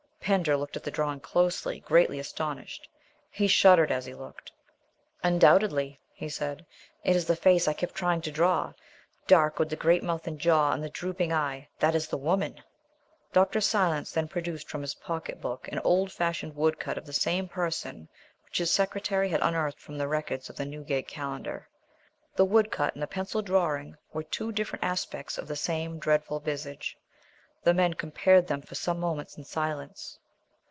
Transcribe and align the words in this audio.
Pender 0.23 0.55
looked 0.55 0.77
at 0.77 0.83
the 0.83 0.91
drawing 0.91 1.19
closely, 1.19 1.79
greatly 1.79 2.19
astonished. 2.19 2.87
He 3.31 3.47
shuddered 3.47 3.91
as 3.91 4.05
he 4.05 4.13
looked. 4.13 4.51
"Undoubtedly," 5.23 5.99
he 6.13 6.29
said, 6.29 6.63
"it 7.03 7.15
is 7.15 7.25
the 7.25 7.35
face 7.35 7.67
I 7.67 7.73
kept 7.73 7.95
trying 7.95 8.21
to 8.21 8.31
draw 8.31 8.73
dark, 9.25 9.57
with 9.57 9.69
the 9.69 9.75
great 9.75 10.03
mouth 10.03 10.27
and 10.27 10.37
jaw, 10.37 10.73
and 10.73 10.83
the 10.83 10.91
drooping 10.91 11.33
eye. 11.33 11.67
That 11.79 11.95
is 11.95 12.07
the 12.07 12.17
woman." 12.19 12.61
Dr. 13.33 13.59
Silence 13.59 14.11
then 14.11 14.27
produced 14.27 14.69
from 14.69 14.83
his 14.83 14.93
pocket 14.93 15.41
book 15.41 15.67
an 15.69 15.79
old 15.79 16.11
fashioned 16.11 16.55
woodcut 16.55 16.99
of 16.99 17.07
the 17.07 17.13
same 17.13 17.47
person 17.49 18.07
which 18.45 18.59
his 18.59 18.69
secretary 18.69 19.27
had 19.29 19.41
unearthed 19.41 19.81
from 19.81 19.97
the 19.97 20.07
records 20.07 20.51
of 20.51 20.55
the 20.55 20.65
Newgate 20.67 21.07
Calendar. 21.07 21.67
The 22.35 22.45
woodcut 22.45 22.93
and 22.93 23.01
the 23.01 23.07
pencil 23.07 23.41
drawing 23.41 23.97
were 24.13 24.23
two 24.23 24.51
different 24.51 24.85
aspects 24.85 25.39
of 25.39 25.47
the 25.47 25.55
same 25.57 25.97
dreadful 25.97 26.39
visage. 26.39 26.95
The 27.63 27.75
men 27.75 27.93
compared 27.93 28.47
them 28.47 28.63
for 28.63 28.73
some 28.73 28.99
moments 28.99 29.37
in 29.37 29.43
silence. 29.43 30.17